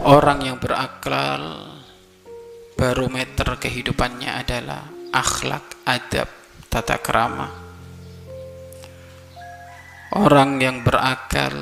Orang 0.00 0.40
yang 0.40 0.56
berakal 0.56 1.76
barometer 2.72 3.60
kehidupannya 3.60 4.32
adalah 4.32 4.88
akhlak, 5.12 5.76
adab, 5.84 6.24
tata 6.72 6.96
kerama. 7.04 7.52
Orang 10.16 10.56
yang 10.56 10.80
berakal 10.80 11.52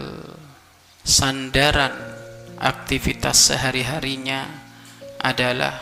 sandaran 1.02 1.90
aktivitas 2.62 3.50
sehari-harinya 3.50 4.46
adalah 5.18 5.74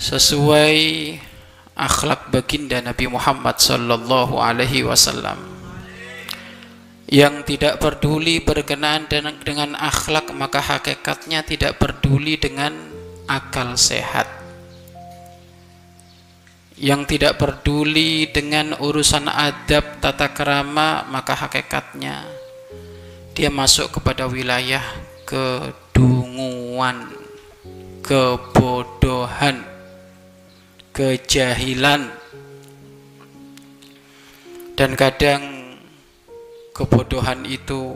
sesuai 0.00 0.80
akhlak 1.76 2.32
baginda 2.32 2.80
Nabi 2.80 3.12
Muhammad 3.12 3.60
sallallahu 3.60 4.40
alaihi 4.40 4.88
wasallam 4.88 5.59
yang 7.10 7.42
tidak 7.42 7.82
peduli 7.82 8.38
berkenaan 8.38 9.10
dengan, 9.10 9.74
akhlak 9.74 10.30
maka 10.30 10.62
hakikatnya 10.62 11.42
tidak 11.42 11.74
peduli 11.82 12.38
dengan 12.38 12.70
akal 13.26 13.74
sehat. 13.74 14.30
Yang 16.78 17.18
tidak 17.18 17.42
peduli 17.42 18.30
dengan 18.30 18.78
urusan 18.78 19.26
adab 19.26 20.00
tata 20.00 20.32
kerama 20.32 21.04
maka 21.10 21.36
hakikatnya 21.36 22.24
dia 23.36 23.52
masuk 23.52 24.00
kepada 24.00 24.24
wilayah 24.24 24.80
kedunguan 25.26 27.10
kebodohan 28.06 29.66
kejahilan. 30.94 32.06
Dan 34.78 34.96
kadang 34.96 35.49
kebodohan 36.80 37.44
itu. 37.44 37.92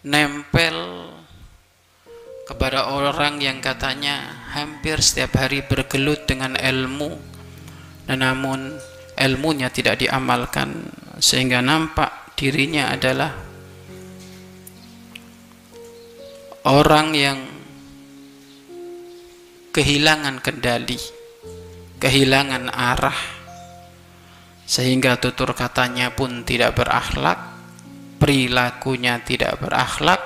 Nempel 0.00 1.12
kepada 2.48 2.88
orang 2.88 3.42
yang 3.42 3.60
katanya 3.60 4.48
hampir 4.56 5.02
setiap 5.02 5.36
hari 5.36 5.60
bergelut 5.66 6.24
dengan 6.24 6.54
ilmu 6.56 7.10
dan 8.06 8.22
namun 8.22 8.78
ilmunya 9.18 9.66
tidak 9.68 9.98
diamalkan 9.98 10.88
sehingga 11.18 11.58
nampak 11.58 12.38
dirinya 12.38 12.94
adalah 12.94 13.34
orang 16.70 17.08
yang 17.18 17.38
kehilangan 19.74 20.38
kendali 20.38 21.02
kehilangan 21.98 22.70
arah 22.70 23.35
sehingga 24.66 25.16
tutur 25.22 25.54
katanya 25.54 26.10
pun 26.10 26.42
tidak 26.42 26.74
berakhlak 26.74 27.38
perilakunya 28.18 29.22
tidak 29.22 29.62
berakhlak 29.62 30.18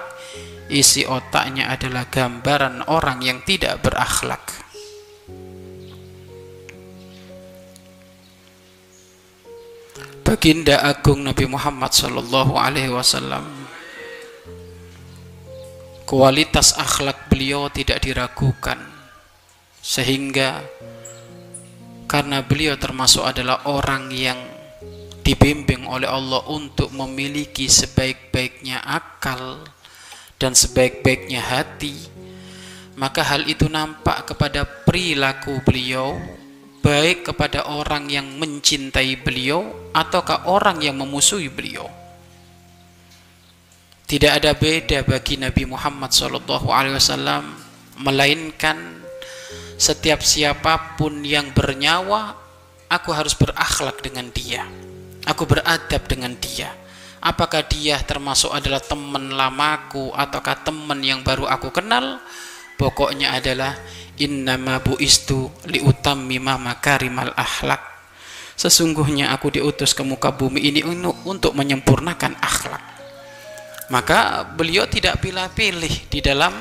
isi 0.71 1.03
otaknya 1.05 1.69
adalah 1.69 2.07
gambaran 2.07 2.87
orang 2.87 3.19
yang 3.27 3.43
tidak 3.43 3.83
berakhlak. 3.83 4.41
Baginda 10.23 10.79
Agung 10.87 11.27
Nabi 11.27 11.51
Muhammad 11.51 11.91
Sallallahu 11.91 12.55
Alaihi 12.55 12.95
Wasallam 12.95 13.67
kualitas 16.07 16.79
akhlak 16.79 17.27
beliau 17.27 17.67
tidak 17.67 17.99
diragukan 18.07 18.79
sehingga 19.83 20.63
karena 22.11 22.43
beliau 22.43 22.75
termasuk 22.75 23.23
adalah 23.23 23.71
orang 23.71 24.11
yang 24.11 24.39
dibimbing 25.23 25.87
oleh 25.87 26.11
Allah 26.11 26.43
untuk 26.51 26.91
memiliki 26.91 27.71
sebaik-baiknya 27.71 28.83
akal 28.83 29.63
dan 30.43 30.59
sebaik-baiknya 30.59 31.39
hati 31.39 31.95
maka 32.99 33.23
hal 33.23 33.47
itu 33.47 33.71
nampak 33.71 34.35
kepada 34.35 34.67
perilaku 34.67 35.63
beliau 35.63 36.19
baik 36.81 37.31
kepada 37.33 37.69
orang 37.69 38.09
yang 38.09 38.27
mencintai 38.41 39.21
beliau 39.21 39.69
ataukah 39.93 40.49
orang 40.49 40.81
yang 40.81 40.97
memusuhi 40.97 41.53
beliau. 41.53 41.87
Tidak 44.09 44.33
ada 44.43 44.57
beda 44.57 45.07
bagi 45.07 45.39
Nabi 45.39 45.71
Muhammad 45.71 46.11
SAW 46.11 47.47
melainkan 48.01 49.01
setiap 49.81 50.21
siapa 50.21 51.01
pun 51.01 51.25
yang 51.25 51.57
bernyawa 51.57 52.37
aku 52.93 53.17
harus 53.17 53.33
berakhlak 53.33 54.05
dengan 54.05 54.29
dia. 54.29 54.69
Aku 55.25 55.49
beradab 55.49 56.05
dengan 56.05 56.37
dia. 56.37 56.69
Apakah 57.25 57.65
dia 57.65 57.97
termasuk 58.05 58.53
adalah 58.53 58.85
teman 58.85 59.33
lamaku 59.33 60.13
ataukah 60.13 60.61
teman 60.69 61.01
yang 61.01 61.25
baru 61.25 61.49
aku 61.49 61.73
kenal? 61.73 62.21
Pokoknya 62.77 63.33
adalah 63.41 63.73
innama 64.21 64.85
buistu 64.85 65.49
liutammima 65.65 66.61
makarimal 66.61 67.33
akhlak. 67.33 67.81
Sesungguhnya 68.61 69.33
aku 69.33 69.49
diutus 69.49 69.97
ke 69.97 70.05
muka 70.05 70.29
bumi 70.29 70.61
ini 70.61 70.85
untuk 71.25 71.57
menyempurnakan 71.57 72.37
akhlak. 72.37 72.85
Maka 73.89 74.45
beliau 74.45 74.85
tidak 74.85 75.25
pilih-pilih 75.25 76.13
di 76.13 76.21
dalam 76.21 76.53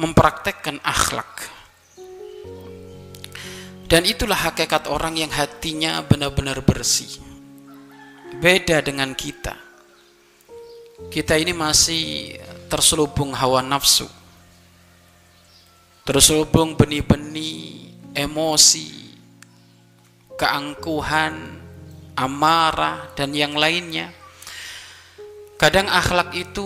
mempraktekkan 0.00 0.80
akhlak 0.80 1.51
dan 3.92 4.08
itulah 4.08 4.48
hakikat 4.48 4.88
orang 4.88 5.20
yang 5.20 5.28
hatinya 5.28 6.00
benar-benar 6.00 6.64
bersih. 6.64 7.20
Beda 8.40 8.80
dengan 8.80 9.12
kita. 9.12 9.52
Kita 11.12 11.36
ini 11.36 11.52
masih 11.52 12.32
terselubung 12.72 13.36
hawa 13.36 13.60
nafsu. 13.60 14.08
Terselubung 16.08 16.72
benih-benih 16.72 17.92
emosi 18.16 19.12
keangkuhan 20.40 21.60
amarah 22.16 23.12
dan 23.12 23.36
yang 23.36 23.52
lainnya. 23.52 24.08
Kadang 25.60 25.92
akhlak 25.92 26.32
itu 26.32 26.64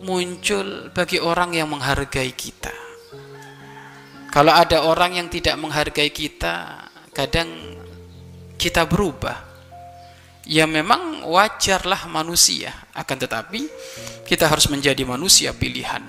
muncul 0.00 0.88
bagi 0.96 1.20
orang 1.20 1.52
yang 1.52 1.68
menghargai 1.68 2.32
kita 2.32 2.83
kalau 4.34 4.50
ada 4.50 4.82
orang 4.82 5.14
yang 5.22 5.30
tidak 5.30 5.54
menghargai 5.54 6.10
kita 6.10 6.90
kadang 7.14 7.46
kita 8.58 8.82
berubah. 8.82 9.54
Ya 10.42 10.66
memang 10.66 11.22
wajarlah 11.22 12.10
manusia. 12.10 12.74
Akan 12.98 13.14
tetapi 13.14 13.70
kita 14.26 14.50
harus 14.50 14.66
menjadi 14.66 15.06
manusia 15.06 15.54
pilihan. 15.54 16.02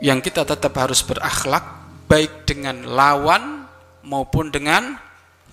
Yang 0.00 0.32
kita 0.32 0.48
tetap 0.48 0.72
harus 0.80 1.04
berakhlak 1.04 1.84
baik 2.08 2.48
dengan 2.48 2.88
lawan 2.88 3.68
maupun 4.00 4.48
dengan 4.48 4.96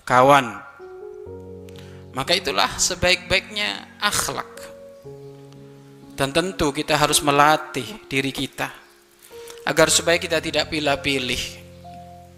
kawan. 0.08 0.64
Maka 2.16 2.40
itulah 2.40 2.72
sebaik-baiknya 2.80 4.00
akhlak. 4.00 4.48
Dan 6.16 6.32
tentu 6.32 6.72
kita 6.72 6.96
harus 6.96 7.20
melatih 7.20 7.86
diri 8.08 8.32
kita 8.32 8.87
agar 9.68 9.92
supaya 9.92 10.16
kita 10.16 10.40
tidak 10.40 10.72
pilih-pilih. 10.72 11.60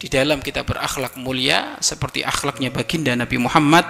Di 0.00 0.08
dalam 0.10 0.42
kita 0.42 0.66
berakhlak 0.66 1.14
mulia 1.14 1.78
seperti 1.78 2.26
akhlaknya 2.26 2.74
baginda 2.74 3.14
Nabi 3.14 3.38
Muhammad 3.38 3.86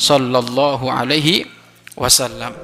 sallallahu 0.00 0.90
alaihi 0.90 1.46
wasallam 1.94 2.56